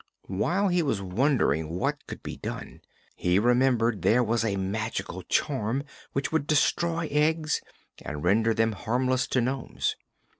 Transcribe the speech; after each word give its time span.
While 0.25 0.69
he 0.69 0.81
was 0.81 0.99
wondering 0.99 1.77
what 1.77 2.07
could 2.07 2.23
be 2.23 2.35
done, 2.35 2.81
he 3.15 3.37
remembered 3.37 4.01
there 4.01 4.23
was 4.23 4.43
a 4.43 4.55
magical 4.55 5.21
charm 5.21 5.83
which 6.13 6.31
would 6.31 6.47
destroy 6.47 7.07
eggs 7.11 7.61
and 8.01 8.23
render 8.23 8.55
them 8.55 8.71
harmless 8.71 9.27
to 9.27 9.41
nomes. 9.41 9.95